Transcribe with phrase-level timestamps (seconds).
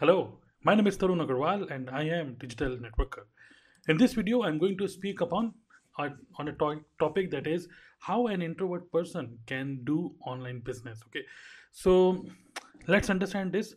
[0.00, 3.24] Hello, my name is Tarun Agarwal and I am Digital Networker.
[3.86, 5.52] In this video, I'm going to speak upon
[5.98, 11.02] uh, on a to- topic that is how an introvert person can do online business.
[11.08, 11.22] Okay,
[11.70, 12.24] so
[12.88, 13.74] let's understand this.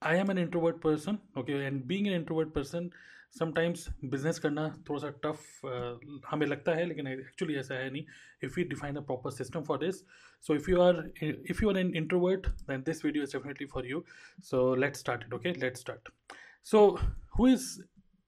[0.00, 1.18] I am an introvert person.
[1.36, 2.90] Okay, and being an introvert person,
[3.34, 8.04] sometimes business करना थोड़ा सा tough हमें लगता है, लेकिन actually ऐसा है नहीं।
[8.44, 10.00] If you define the proper system for this
[10.46, 13.86] so if you are if you are an introvert then this video is definitely for
[13.86, 14.04] you
[14.50, 16.08] so let start it okay let start
[16.64, 16.86] so
[17.38, 17.66] who is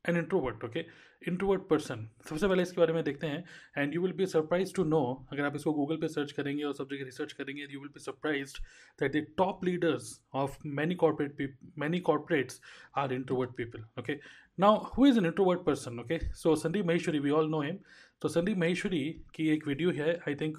[0.05, 0.85] an introvert okay
[1.23, 3.45] introvert person सबसे पहले इसके बारे में देखते हैं
[3.79, 5.01] and you will be surprise to know
[5.33, 8.01] अगर आप इसको गूगल पे सर्च करेंगे और सब जगह रिसर्च करेंगे you will be
[8.01, 8.55] surprise
[9.01, 12.61] that the top leaders of many corporate many corporates
[12.99, 14.19] are introvert people okay
[14.59, 17.79] now who is an introvert person okay so Sandeep Maheshwari we all know him
[18.23, 19.03] तो संदीप महेश्वरी
[19.35, 20.59] की एक video है I think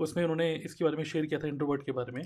[0.00, 2.22] उसमें उन्होंने इसके बारे में share किया था इंट्रोवर्ट के बारे में।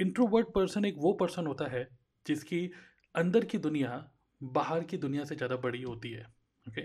[0.00, 1.86] इंट्रोवर्ट पर्सन एक वो पर्सन होता है
[2.26, 2.70] जिसकी
[3.14, 4.04] अंदर की दुनिया
[4.40, 6.26] बाहर की दुनिया से ज़्यादा बड़ी होती है।
[6.68, 6.82] Okay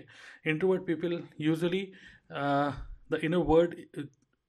[0.50, 1.84] introvert people usually
[2.32, 3.74] the inner world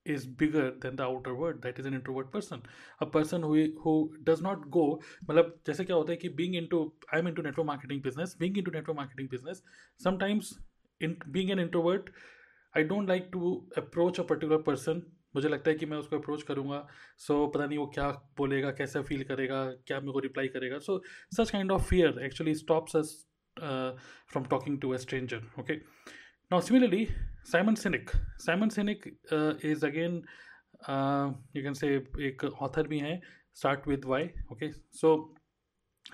[0.06, 2.62] is bigger than the outer word that is an introvert person
[3.02, 4.86] a person who who does not go
[5.30, 6.80] मतलब जैसे क्या होता है कि being into
[7.14, 9.62] I'm into network marketing business being into network marketing business
[10.06, 10.54] sometimes
[11.02, 12.10] in being an introvert
[12.74, 15.02] I don't like to approach a particular person
[15.36, 16.86] मुझे लगता है कि मैं उसको अप्रोच करूँगा
[17.18, 20.80] सो so, पता नहीं वो क्या बोलेगा कैसा फील करेगा क्या मेरे को रिप्लाई करेगा
[20.88, 21.02] so
[21.38, 23.14] such kind of fear actually stops us
[23.61, 25.81] From talking to a stranger okay
[26.49, 27.11] Now, similarly,
[27.43, 28.15] Simon Sinek.
[28.39, 30.23] Simon Sinek uh, is again,
[30.87, 31.89] uh, you can say,
[32.29, 33.21] एक author भी हैं
[33.53, 34.21] Start with Why.
[34.53, 35.11] Okay, so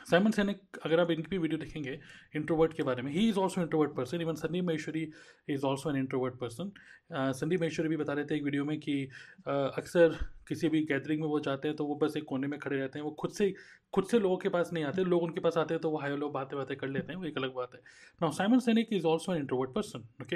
[0.06, 2.00] Simon Sinek अगर आप इनकी भी video देखेंगे
[2.36, 5.02] introvert के बारे में he is also introvert person even Sandeep Maheshwari
[5.50, 6.72] is also an introvert person
[7.12, 11.22] Sandeep Maheshwari भी बता रहे थे एक वीडियो में कि uh, अक्सर किसी भी गैदरिंग
[11.22, 13.32] में वो जाते हैं तो वो बस एक कोने में खड़े रहते हैं। वो खुद
[13.32, 13.54] से
[13.94, 16.16] खुद से लोगों के पास नहीं आते लोग उनके पास आते हैं तो वो हाई
[16.16, 17.80] लोग बातें बातें कर लेते हैं वो एक अलग बात है।
[18.22, 20.36] Now Simon Sinek is also an introvert person okay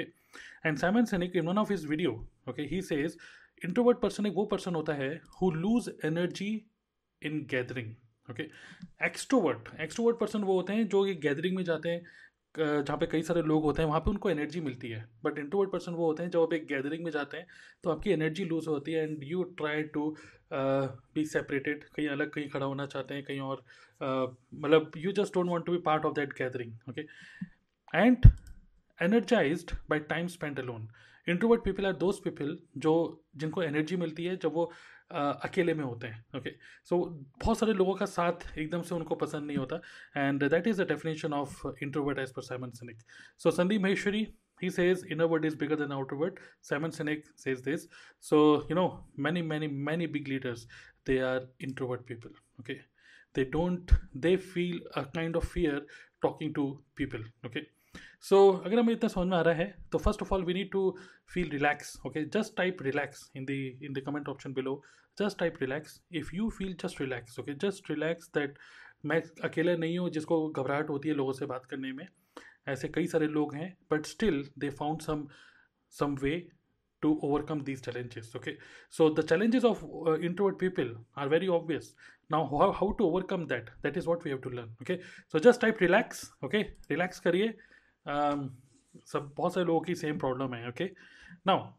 [0.66, 2.12] and Simon Sinek in one of his video
[2.48, 3.16] okay he says
[3.64, 6.54] introvert person एक वो पर्सन होता है who lose energy
[7.22, 7.94] in gathering
[8.32, 8.42] okay
[9.06, 12.04] extrovert extrovert person वो होते हैं जो ये gathering में जाते हैं
[12.58, 15.70] जहाँ पे कई सारे लोग होते हैं वहाँ पे उनको एनर्जी मिलती है। बट इंट्रोवर्ट
[15.70, 17.46] पर्सन वो होते हैं जब आप एक गैदरिंग में जाते हैं
[17.84, 20.16] तो आपकी एनर्जी लूज होती है and you try to
[20.52, 23.64] be separated कहीं अलग कहीं खड़ा होना चाहते हैं कहीं और
[24.54, 27.00] मतलब you just don't want to be part of that gathering okay
[27.98, 28.18] and
[29.02, 30.88] energised by time spend alone
[31.28, 34.76] introvert people are those people जो जिनको एनर्जी मिलती है जब वो Uh,
[35.12, 36.50] अकेले में होते हैं ओके
[36.88, 36.98] सो
[37.40, 39.80] बहुत सारे लोगों का साथ एकदम से उनको पसंद नहीं होता
[40.16, 43.02] and that is the definition of introvert as per Simon Sinek
[43.42, 44.26] so Sandeep Maheshwari
[44.62, 46.36] he says inner word is bigger than outer word
[46.68, 47.86] simon sinek says this
[48.30, 48.38] so
[48.70, 48.86] you know
[49.26, 50.66] many many many big leaders
[51.10, 52.78] they are introvert people okay
[53.34, 53.94] they don't
[54.26, 55.80] they feel a kind of fear
[56.26, 56.66] talking to
[57.00, 57.64] people okay
[58.28, 60.70] so अगर हमें इतना समझ में आ रहा है तो first of all we need
[60.72, 60.84] to
[61.34, 64.80] feel relax okay just type relax in the in the comment option below
[65.18, 68.58] just type relax if you feel just relax okay just relax that
[69.06, 72.06] मैं अकेला नहीं हूँ, जिसको घबराहट होती है लोगों से बात करने में।
[72.68, 75.26] ऐसे कई सारे लोग हैं but still they found some
[75.92, 76.36] some way
[77.02, 78.56] to overcome these challenges okay
[78.98, 79.84] so the challenges of
[80.24, 81.94] introvert people are very obvious
[82.32, 84.96] now how to overcome that that is what we have to learn okay
[85.32, 87.54] so just type relax okay relax करिए।
[88.06, 90.84] सब बहुत सारे लोगों की same problem है okay
[91.46, 91.70] now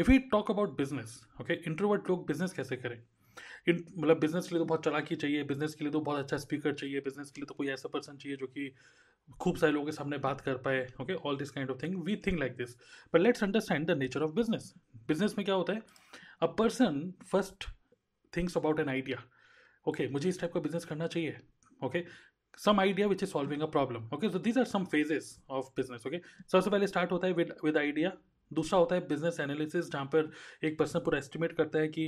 [0.00, 3.02] if you talk about business okay introvert लोग business कैसे करें?
[3.68, 6.72] मतलब बिज़नेस के लिए तो बहुत चलाकी चाहिए बिज़नेस के लिए तो बहुत अच्छा स्पीकर
[6.74, 8.72] चाहिए बिज़नेस के लिए तो कोई ऐसा पर्सन चाहिए जो कि
[9.40, 12.16] खूब सारे लोगों के सामने बात कर पाए okay all this kind of thing we
[12.26, 12.76] think like this
[13.14, 14.72] but let's understand the nature of business
[15.08, 15.82] business में क्या होता है?
[16.42, 17.00] A person
[17.32, 17.68] first
[18.32, 19.22] thinks about an idea
[19.86, 21.38] okay मुझे इस टाइप का बिज़नेस करना चाहिए
[21.84, 22.04] okay
[22.56, 24.08] some idea which is solving a problem.
[24.12, 26.20] Okay, so these are some phases of business, okay?
[26.52, 28.12] सबसे पहले स्टार्ट होता है विद विद आइडिया
[28.50, 30.30] दूसरा होता है बिज़नेस एनालिसिस जहाँ पर
[30.64, 32.04] एक पर्सन पूरा एस्टिमेट करता है कि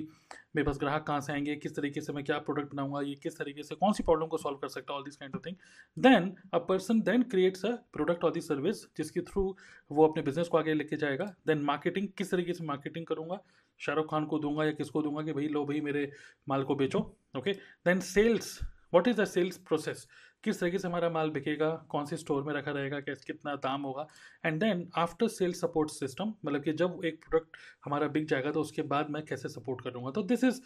[0.57, 3.39] मेरे पास ग्राहक कहाँ से आएँगे, किस तरीके से मैं क्या प्रोडक्ट बनाऊँगा, ये किस
[3.39, 5.57] तरीके से, कौन सी प्रॉब्लम को सॉल्व कर सकता है all this kind of thing
[5.99, 9.45] then a person then creates a product और दी सर्विस जिसके थ्रू
[9.93, 11.25] वो अपने बिज़नेस को आगे लेके जाएगा.
[11.47, 13.41] देन मार्केटिंग किस तरीके से मार्केटिंग करूँगा?
[13.81, 16.11] शाहरुख खान को दूँगा या किसको दूँगा कि भाई लो भाई मेरे
[16.49, 16.99] माल को बेचो
[17.39, 17.53] okay
[17.87, 18.59] then sales
[18.95, 20.07] what is the sales process
[20.49, 23.83] किस तरीके से हमारा माल बिकेगा, कौन से स्टोर में रखा रहेगा, कैसे, कितना दाम
[23.83, 24.07] होगा।
[24.45, 28.61] And then after sale support system मतलब कि जब एक प्रोडक्ट हमारा बिक जाएगा तो
[28.61, 30.61] उसके बाद मैं कैसे सपोर्ट करूँगा। तो this is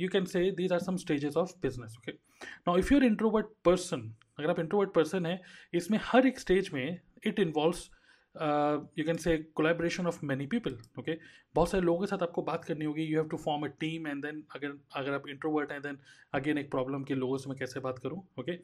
[0.00, 4.12] you can say these are some stages of business okay now if your introvert person
[4.38, 5.40] अगर आप इंट्रोवर्ट पर्सन है,
[5.74, 7.88] इसमें हर एक स्टेज में it involves
[8.36, 11.18] you can say collaboration of many people okay
[11.54, 14.06] बहुत सारे लोगों के साथ आपको बात करनी होगी। You have to form a team
[14.06, 15.98] and then अगर अगर आप इंट्रोवर्ट हैं देन
[16.34, 18.58] अगेन एक प्रॉब्लम के लोगों से मैं कैसे बात करूँ okay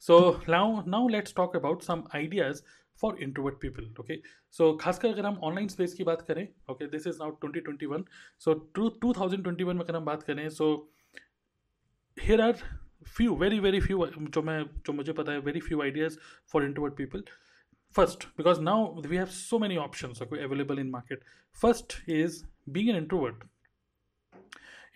[0.00, 2.62] so now now let's talk about some ideas
[3.00, 4.20] for introvert people okay
[4.50, 7.86] so खासकर अगर हम ऑनलाइन स्पेस की बात करें okay this is now twenty twenty
[7.86, 8.04] one
[8.38, 10.68] so two two thousand twenty one में अगर हम बात करें so
[12.16, 12.52] here are
[13.08, 16.18] few very very few जो मैं, जो मुझे पता है very few ideas
[16.52, 17.24] for introvert people
[17.94, 21.22] first because now we have so many options okay, available in market.
[21.52, 23.48] First is being an introvert.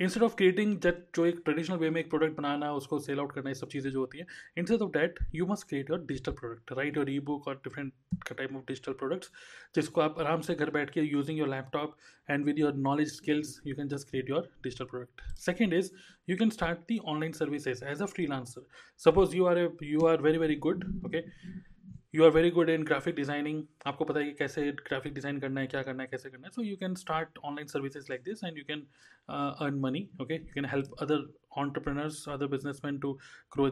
[0.01, 3.33] Instead of creating that जो एक traditional way में एक प्रोडक्ट बनाना उसको सेल आउट
[3.33, 4.27] करना ये सब चीज़ें जो होती हैं
[4.59, 7.93] instead of that you must create your digital product right your ebook और different
[8.29, 9.31] type of digital products
[9.75, 11.97] जिसको आप आराम से घर बैठ के using your laptop
[12.29, 15.91] and with your knowledge skills you can just create your digital product second is
[16.29, 18.67] you can start the online services as a freelancer
[19.05, 21.25] suppose you are you are very very good okay
[22.17, 25.61] you are very good in graphic designing आपको पता है कि कैसे graphic design करना
[25.61, 28.45] है क्या करना है कैसे करना है। So you can start online services like this
[28.45, 28.87] and you can
[29.31, 31.27] earn money okay you can help other
[31.57, 33.11] entrepreneurs other businessmen to
[33.51, 33.67] grow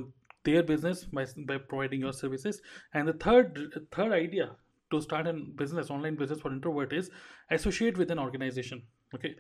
[0.45, 2.61] their business by, by providing your services.
[2.95, 3.59] And the third
[3.97, 4.47] third idea
[4.91, 7.11] to start a business online business for introvert is
[7.51, 8.83] associate with an organization
[9.19, 9.35] okay?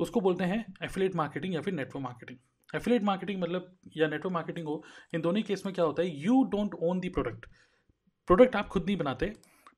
[0.00, 3.66] उसको बोलते हैं affiliate marketing या फिर network marketing affiliate marketing मतलब
[3.96, 4.82] या network marketing हो
[5.14, 7.46] इन दोनों case में क्या होता है you don't own the product
[8.30, 9.26] product आप खुद नहीं बनाते,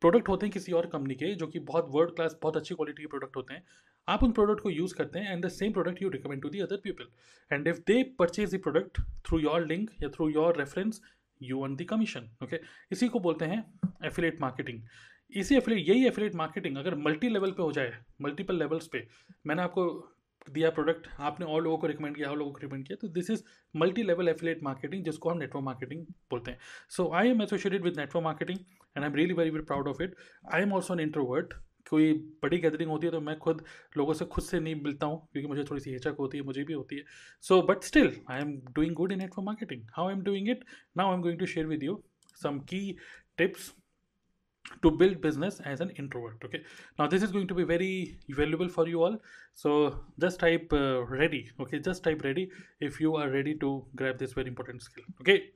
[0.03, 3.03] प्रोडक्ट होते हैं किसी और कंपनी के, जो कि बहुत वर्ल्ड क्लास बहुत अच्छी क्वालिटी
[3.03, 3.63] के प्रोडक्ट होते हैं।
[4.09, 6.61] आप उन प्रोडक्ट को यूज़ करते हैं and the same product you recommend to the
[6.61, 7.07] other people
[7.51, 11.01] and if they purchase the product through your link या through your reference
[11.41, 12.61] you won the commission okay
[12.93, 13.65] इसी को बोलते हैं
[14.07, 14.83] एफिलेट मार्केटिंग
[15.33, 19.07] इसी affiliate यही affiliate marketing अगर multi level पे हो जाए मल्टीपल लेवल्स पे,
[19.47, 19.87] मैंने आपको
[20.51, 23.31] दिया प्रोडक्ट आपने और लोगों को रिकमेंड किया, और लोगों को रिकमेंड किया तो this
[23.31, 23.43] is
[23.75, 26.59] multi level affiliate marketing जिसको हम नेटवर्क मार्केटिंग बोलते हैं।
[26.91, 30.03] So I am associated with network marketing and I am really very very proud of
[30.03, 30.15] it
[30.55, 31.55] I am also an introvert
[31.91, 32.13] कोई
[32.43, 33.65] बड़ी गैदरिंग होती है तो मैं खुद
[33.97, 36.65] लोगों से खुद से नहीं मिलता हूँ, क्योंकि मुझे थोड़ी सी हिचक होती है, मुझे
[36.65, 37.05] भी होती है।
[37.45, 40.65] So but still I am doing good in network marketing how I am doing it
[40.97, 42.03] now I am going to share with you
[42.41, 42.97] some key
[43.41, 43.69] tips
[44.82, 46.62] to build business as an introvert okay
[47.00, 49.18] now this is going to be very valuable for you all
[49.54, 52.50] so just type uh, ready okay just type ready
[52.80, 55.52] if you are ready to grab this very important skill okay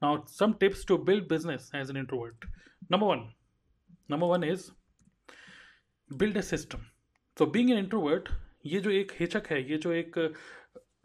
[0.00, 2.48] now some tips to build business as an introvert
[2.90, 3.28] number one
[4.08, 4.70] number one is
[6.16, 6.86] build a system
[7.36, 8.32] so being an introvert
[8.66, 10.14] ये जो एक हिचक है ये जो एक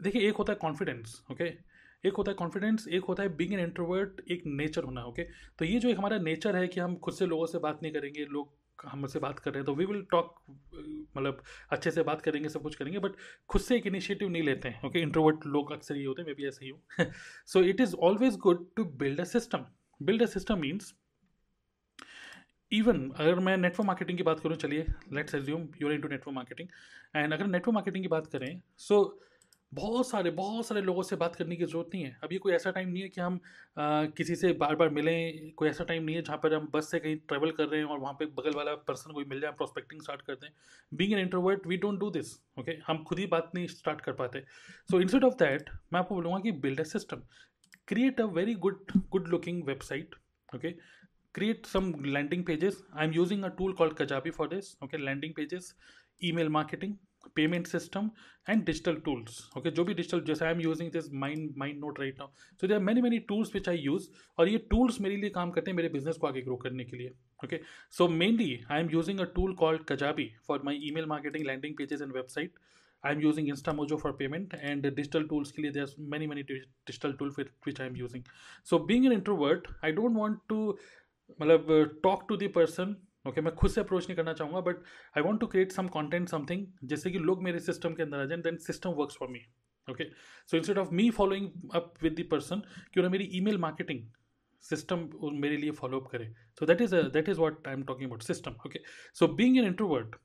[0.02, 1.56] देखिए एक होता है कॉन्फिडेंस ओके okay?
[2.05, 5.57] एक होता है कॉन्फिडेंस एक होता है बिंग एन इंट्रोवर्ट एक नेचर होना ओके okay?
[5.59, 7.93] तो ये जो एक हमारा नेचर है कि हम खुद से लोगों से बात नहीं
[7.93, 8.53] करेंगे लोग
[8.85, 10.35] हमसे बात कर रहे हैं तो वी विल टॉक
[11.17, 13.11] मतलब अच्छे से बात करेंगे सब कुछ करेंगे बट
[13.49, 16.35] खुद से एक इनिशिएटिव नहीं लेते हैं ओके इंट्रोवर्ट लोग अक्सर ये होते हैं मैं
[16.35, 17.11] भी ऐसे ही हूँ।
[17.47, 19.65] So it is always good to build a system
[20.01, 20.93] build a system means
[22.71, 26.69] even अगर मैं नेटवर्क मार्केटिंग की बात करूँ चलिए let's assume you're into network marketing
[27.15, 29.25] and अगर नेटवर्क मार्केटिंग की बात करें सो so,
[29.75, 32.71] बहुत सारे बहुत सारे लोगों से बात करने की ज़रूरत नहीं है। अभी कोई ऐसा
[32.71, 33.39] टाइम नहीं है कि हम
[33.77, 36.89] आ, किसी से बार बार मिलें कोई ऐसा टाइम नहीं है जहाँ पर हम बस
[36.91, 39.51] से कहीं ट्रैवल कर रहे हैं और वहाँ पे बगल वाला पर्सन कोई मिल जाए
[39.51, 40.49] प्रोस्पेक्टिंग स्टार्ट कर दें।
[40.93, 44.13] Being an introvert we don't do this okay हम खुद ही बात नहीं स्टार्ट कर
[44.21, 44.43] पाते।
[44.91, 47.21] सो इंस्टेड ऑफ़ दैट मैं आपको बोलूँगा कि build a system
[47.87, 50.15] create a very good good looking website
[50.55, 50.73] okay
[51.35, 52.75] create some landing pages.
[52.95, 54.99] I'm using a tool called kajabi for this okay?
[54.99, 55.65] Landing pages
[56.23, 56.93] email marketing.
[57.35, 58.09] Payment system
[58.49, 61.99] and digital tools okay जो भी digital जैसे I am using this mind mind note
[61.99, 62.27] right now
[62.61, 64.07] so there many many tools which I use
[64.37, 66.97] और ये tools मेरे लिए काम करते हैं मेरे बिज़नेस को आगे ग्रो करने के
[66.97, 67.11] लिए.
[67.43, 67.59] Okay
[67.97, 72.01] so mainly I am using a tool called Kajabi for my email marketing landing pages
[72.01, 72.59] and website
[73.03, 77.13] I am using Instamojo for payment and digital tools के लिए there many many digital
[77.13, 78.23] tool which I am using
[78.69, 80.77] so being an introvert I don't want to
[81.41, 84.83] मतलब talk to the person okay मैं खुद से approach नहीं करना चाहूँगा but
[85.17, 88.25] I want to create some content something जैसे कि लोग मेरे सिस्टम के अंदर आ
[88.25, 89.39] जाए then system work for me
[89.87, 90.03] okay
[90.51, 92.61] so instead of me following up with the person
[92.93, 94.05] क्यों ना मेरी ई मेल मार्केटिंग
[94.63, 96.33] सिस्टम मेरे लिए फॉलो अप करे.
[96.59, 98.79] So that is that is what I am talking about system okay
[99.19, 100.15] so being an introvert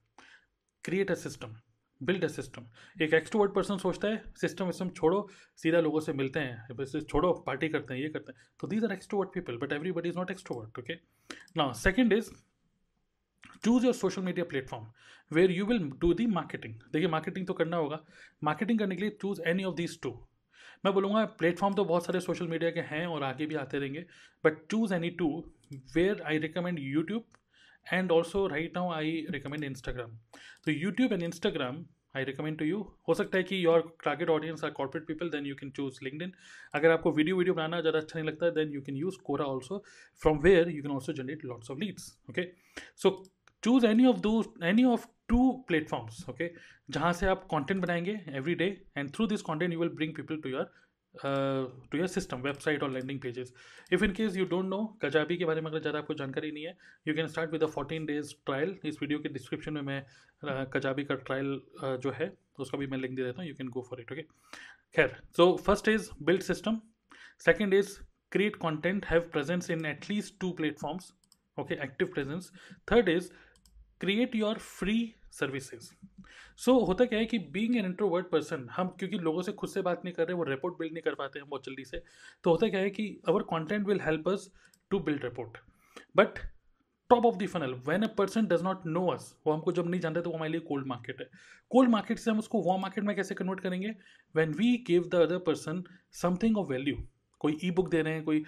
[0.85, 1.57] create a system
[2.00, 2.66] build a system
[3.02, 7.69] एक extrovert person सोचता है system विस्टम छोड़ो, सीधा लोगों से मिलते हैं छोड़ो पार्टी
[7.69, 8.40] करते हैं, ये करते हैं.
[8.61, 10.95] तो these are extrovert people but everybody is not extrovert okay
[11.57, 12.30] now second is
[13.64, 14.87] choose your social media platform
[15.30, 17.99] where you will do the marketing देखिए मार्केटिंग तो करना होगा।
[18.44, 20.11] मार्केटिंग करने के लिए choose any of these two
[20.85, 24.04] मैं बोलूँगा platform तो बहुत सारे सोशल मीडिया के हैं और आगे भी आते रहेंगे
[24.44, 25.28] but choose any two
[25.94, 27.25] where I recommend YouTube
[27.92, 30.16] and also right now I recommend Instagram
[30.64, 34.64] तो YouTube and Instagram I recommend to you हो सकता है कि your target audience
[34.64, 36.33] are corporate people then you can choose LinkedIn
[36.75, 39.45] अगर आपको video video बनाना ज़्यादा अच्छा नहीं लगता है then you can use Quora
[39.47, 39.83] also
[40.23, 42.49] from where you can also generate lots of leads okay
[42.97, 43.11] so
[43.62, 46.50] choose any of दो any of two platforms okay
[46.90, 50.37] जहाँ से आप कॉन्टेंट बनाएँगे every day and through this content you will bring people
[50.37, 50.71] to your
[51.14, 53.52] to your system website और landing pages
[53.93, 56.64] if in case you don't know Kajabi के बारे में अगर ज़्यादा आपको जानकारी नहीं
[56.64, 56.76] है
[57.09, 60.05] you can start with a fourteen days trial इस वीडियो के डिस्क्रिप्शन में मैं
[60.75, 63.87] कजाबी का ट्रायल जो है, उसका भी मैं लिंक दे देता हूँ you can go
[63.90, 64.23] for it okay
[64.95, 66.81] खैर so first is build system
[67.45, 67.99] second is
[68.33, 71.12] create content have presence in at least two platforms
[71.59, 72.50] okay, active presence.
[72.87, 73.31] Third is
[74.00, 75.84] create your free services.
[76.56, 79.70] So so, होता क्या है कि being an introvert person हम क्योंकि लोगों से खुद
[79.70, 82.02] से बात नहीं कर रहे वो रिपोर्ट बिल्ड नहीं कर पाते हैं बहुत जल्दी से
[82.44, 84.50] तो होता क्या है कि our content will help us
[84.90, 85.58] to build rapport
[86.16, 86.38] but
[87.10, 90.00] top of the funnel when a person does not know us वो हमको जब नहीं
[90.00, 91.26] जानते तो वो हमारे लिए कोल्ड मार्केट है।
[91.70, 93.94] कोल्ड मार्केट से हम उसको वॉ मार्केट में कैसे कन्वर्ट करेंगे?
[94.34, 95.82] When we give the other person
[96.12, 96.96] something of value
[97.40, 98.44] कोई ई बुक दे रहे हैं, कोई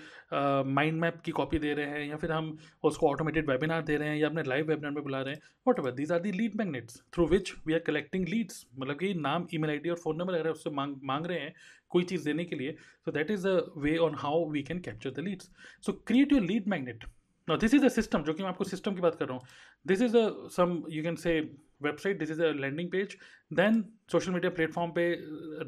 [0.75, 4.09] माइंड मैप की कॉपी दे रहे हैं या फिर हम उसको ऑटोमेटेड वेबिनार दे रहे
[4.09, 5.41] हैं या अपने लाइव वेबिनार में बुला रहे हैं
[5.79, 9.47] whatever these are the lead magnets through which we are collecting leads मतलब कि नाम
[9.55, 11.55] ई मेल और फ़ोन नंबर अगर उससे मांग मांग रहे हैं
[11.91, 15.11] कोई चीज़ देने के लिए so that is a way on how we can capture
[15.11, 15.51] the leads
[15.87, 17.05] so create your lead magnet
[17.49, 19.47] no this is a system जो कि मैं आपको सिस्टम की बात कर रहा हूँ.
[19.87, 21.39] This is a some you can say
[21.83, 23.17] website this is a landing page
[23.53, 23.83] then
[24.13, 25.07] social media platform पे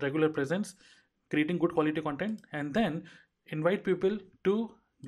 [0.04, 0.75] regular presence
[1.35, 2.99] creating good quality content and then
[3.49, 4.59] invite people to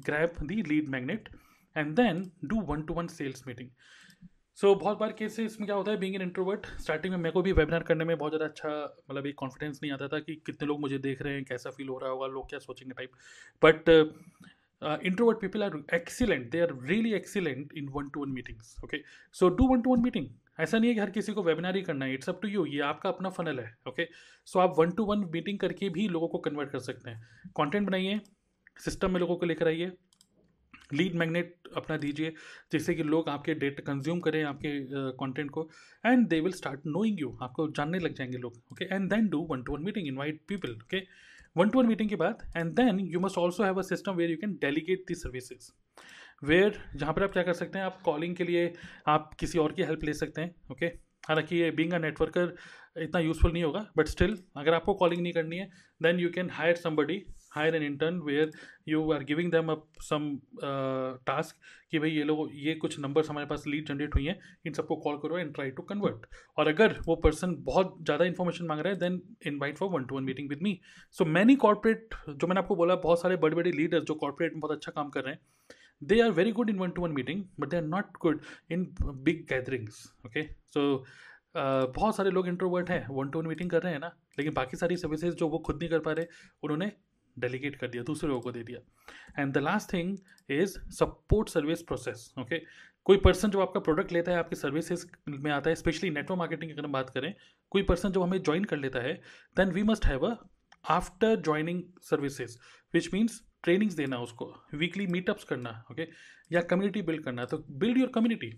[0.05, 1.29] grab the lead magnet
[1.77, 3.71] and then do one to one sales meeting.
[4.59, 5.97] So so, बहुत बार case इसमें क्या होता है?
[5.99, 8.71] Being an introvert starting में मेरे को भी वेबिनार करने में बहुत ज़्यादा अच्छा
[9.11, 11.89] मतलब एक कॉन्फिडेंस नहीं आता था कि कितने लोग मुझे देख रहे हैं कैसा फील
[11.89, 13.11] हो रहा होगा लोग क्या सोचेंगे type
[13.63, 13.91] but
[15.07, 19.03] introvert people are excellent they are really excellent in one to one meetings okay
[19.41, 20.29] so do one to one meeting
[20.61, 22.67] ऐसा नहीं है कि हर किसी को वेबिनार ही करना है इट्स अप टू यू
[22.67, 24.05] ये आपका अपना फनल है ओके?
[24.05, 27.51] सो so, आप वन टू वन मीटिंग करके भी लोगों को कन्वर्ट कर सकते हैं।
[27.55, 28.21] कॉन्टेंट बनाइए
[28.85, 29.93] सिस्टम में लोगों को लेकर आइए
[30.95, 32.35] लीड मैग्नेट अपना दीजिए
[32.73, 35.71] जिससे कि लोग आपके डेटा कंज्यूम करें आपके कंटेंट uh, को
[36.07, 39.47] and they will start knowing you आपको जानने लग जाएँगे लोग okay and then do
[39.51, 41.03] one to one meeting invite people okay
[41.57, 44.31] one to one meeting के बाद and then you must also have a system where
[44.31, 45.73] you can delegate the services
[46.43, 48.73] where जहाँ पर आप क्या कर सकते हैं, आप कॉलिंग के लिए
[49.09, 50.87] आप किसी और की हेल्प ले सकते हैं ओके?
[51.29, 52.55] हालाँकि ये बींग अ नेटवर्कर
[52.99, 55.69] इतना यूजफुल नहीं होगा बट स्टिल अगर आपको कॉलिंग नहीं करनी है
[56.03, 58.51] then you can hire somebody hire an intern where
[58.89, 60.29] you are giving them up some
[61.27, 61.57] task
[61.91, 64.97] कि भाई ये लोग, ये कुछ नंबर्स हमारे पास लीड जनरेट हुई हैं, इन सबको
[64.97, 66.27] कॉल करो एंड ट्राई टू कन्वर्ट
[66.57, 70.17] और अगर वो पर्सन बहुत ज़्यादा इन्फॉर्मेशन मांग रहा है then invite for one to
[70.17, 70.79] one meeting with me
[71.13, 74.61] so many corporate जो मैंने आपको बोला, बहुत सारे बड़े बड़े लीडर्स जो कॉर्पोरेट में
[74.61, 75.41] बहुत अच्छा काम कर रहे हैं
[76.03, 78.85] they are very good in one to one meeting, but they are not good in
[79.25, 80.45] big gatherings, okay?
[80.75, 81.05] So
[81.57, 84.77] बहुत सारे लोग इंट्रोवर्ट हैं वन टू वन मीटिंग कर रहे हैं ना, लेकिन बाकी
[84.77, 86.27] सारी सर्विसेज़ जो वो खुद नहीं कर पा रहे,
[86.63, 86.91] उन्होंने
[87.37, 88.81] डेलीगेट कर दिया, दूसरे लोगों को दे दिया।
[89.39, 90.17] And the last thing
[90.51, 92.59] is support service process okay
[93.07, 96.71] कोई पर्सन जो आपका प्रोडक्ट लेता है, आपकी सर्विसेज़ में आता है स्पेशली नेटवर्क मार्केटिंग
[96.71, 97.35] की अगर हम बात करें,
[97.71, 99.15] कोई पर्सन जो हमें ज्वाइन कर लेता है
[99.57, 100.37] then we must have a
[100.85, 102.59] after joining services
[102.95, 106.09] which means trainings देना उसको वीकली मीटअप्स करना ओके?
[106.53, 108.51] या कम्युनिटी बिल्ड करना तो बिल्ड योर कम्युनिटी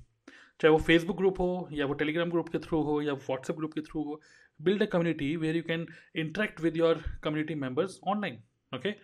[0.61, 3.73] चाहे वो फेसबुक ग्रुप हो, या वो टेलीग्राम ग्रुप के थ्रू हो, या व्हाट्सएप ग्रुप
[3.75, 4.21] के थ्रू हो
[4.61, 5.87] build a community where you can
[6.17, 8.95] interact with your community members online okay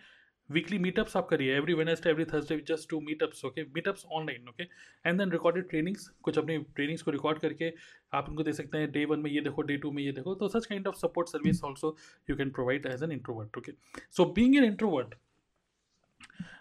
[0.50, 4.62] weekly meetups आप करिए every Wednesday every Thursday just two meetups okay meetups online okay
[4.62, 7.72] and then recorded trainings कुछ अपनी trainings को record करके
[8.18, 10.34] आप उनको दे सकते हैं डे वन में ये देखो डे टू में ये देखो
[10.34, 11.96] तो such kind of support service also
[12.30, 13.72] you can provide as an introvert okay
[14.16, 15.14] so being an introvert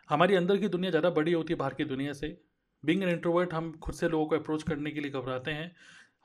[0.09, 2.27] हमारी अंदर की दुनिया ज़्यादा बड़ी होती है बाहर की दुनिया से।
[2.83, 5.71] बिंग एन इंट्रोवर्ट हम खुद से लोगों को अप्रोच करने के लिए घबराते हैं।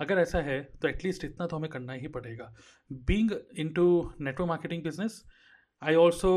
[0.01, 2.53] अगर ऐसा है तो एटलीस्ट इतना तो हमें करना ही पड़ेगा।
[2.91, 3.31] Being
[3.75, 3.87] into
[4.21, 5.23] network marketing business
[5.83, 6.33] I also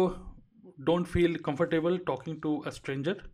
[0.79, 3.29] don't feel comfortable talking to a stranger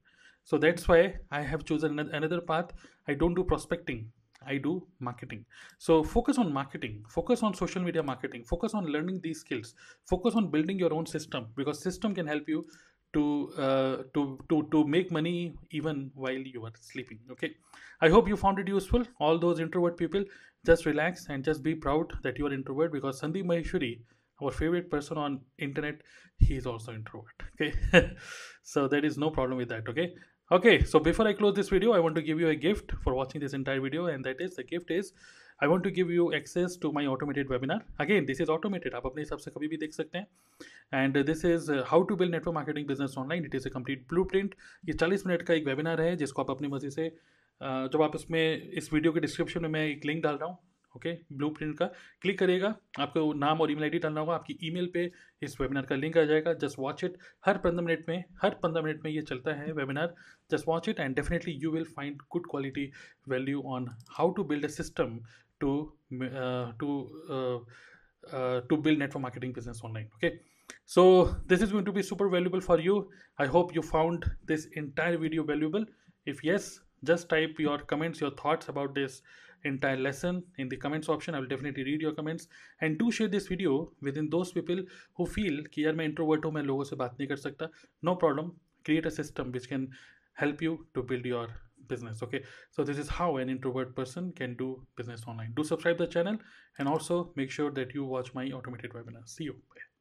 [0.52, 2.74] so that's why I have choose another path
[3.10, 4.06] I don't do prospecting
[4.48, 4.74] I do
[5.04, 5.44] marketing
[5.82, 9.76] so focus on marketing focus on social media marketing focus on learning the skills
[10.10, 12.64] focus on building your own system because system can help you
[13.14, 17.52] to uh, to to to make money even while you are sleeping okay?
[18.02, 19.04] I hope you found it useful.
[19.20, 20.24] All those introvert people
[20.66, 23.92] just relax and just be proud that you are introvert because sandeep maheshwari
[24.42, 26.02] our favorite person on internet
[26.40, 27.74] he is also introvert okay?
[28.64, 30.14] So there is no problem with that okay?
[30.52, 33.14] Okay so before i close this video i want to give you a gift for
[33.14, 35.14] watching this entire video and that is the gift is
[35.60, 39.06] I want to give you access to my automated webinar again this is automated आप
[39.06, 40.28] अपने हिसाब से कभी भी देख सकते हैं।
[40.94, 44.56] And this is how to build network marketing business online it is a complete blueprint
[44.86, 47.10] ये चालीस मिनट का एक वेबिनार है, जिसको आप अपनी मर्ज़ी से
[47.62, 50.58] जब आप इसमें, इस वीडियो के डिस्क्रिप्शन में मैं एक लिंक डाल रहा हूँ
[50.96, 51.86] ओके ब्लू प्रिंट का।
[52.22, 52.68] क्लिक करिएगा
[53.00, 55.12] आपको नाम और ईमेल आईडी डालना होगा, आपकी ईमेल पे
[55.42, 58.84] इस वेबिनार का लिंक आ जाएगा। जस्ट वॉच इट हर पंद्रह मिनट में, हर पंद्रह
[58.84, 60.14] मिनट में ये चलता है webinar
[60.52, 62.90] just watch it and definitely you will find good quality
[63.30, 65.20] value on how to build a system
[65.61, 65.73] to
[66.81, 66.93] to
[68.71, 70.29] to build network marketing business online okay
[70.87, 71.03] so
[71.53, 73.11] this is going to be super valuable for you
[73.45, 75.85] i hope you found this entire video valuable
[76.33, 76.69] if yes
[77.11, 79.23] just type your comments your thoughts about this
[79.65, 82.49] entire lesson in the comments option i will definitely read your comments
[82.81, 84.83] and do share this video within those people
[85.17, 87.69] who feel कि यार मैं introvert हूँ मैं लोगों से बात नहीं कर सकता
[88.09, 88.51] no problem
[88.89, 89.89] create a system which can
[90.43, 91.47] help you to build your
[91.88, 92.44] business okay?
[92.72, 95.54] So this is how an introvert person can do business online.
[95.56, 96.38] Do subscribe the channel
[96.80, 99.28] and also make sure that you watch my automated webinar.
[99.28, 99.54] See you.
[99.54, 99.97] Bye.